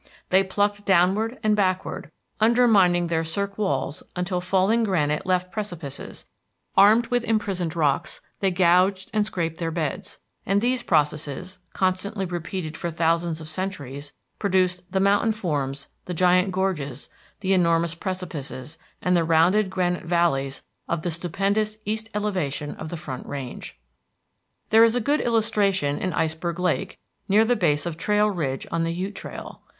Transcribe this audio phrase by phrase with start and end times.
[0.31, 2.09] They plucked downward and backward,
[2.39, 6.25] undermining their cirque walls until falling granite left precipices;
[6.75, 12.75] armed with imprisoned rocks, they gouged and scraped their beds, and these processes, constantly repeated
[12.75, 17.07] for thousands of centuries, produced the mountain forms, the giant gorges,
[17.41, 22.97] the enormous precipices, and the rounded granite valleys of the stupendous east elevation of the
[22.97, 23.77] Front Range.
[24.71, 26.97] There is a good illustration in Iceberg Lake,
[27.29, 29.61] near the base of Trail Ridge on the Ute Trail.